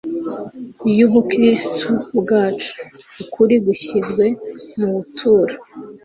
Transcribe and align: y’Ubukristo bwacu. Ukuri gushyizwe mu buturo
y’Ubukristo 0.97 1.87
bwacu. 2.19 2.73
Ukuri 3.21 3.55
gushyizwe 3.65 4.25
mu 4.77 4.87
buturo 4.95 5.55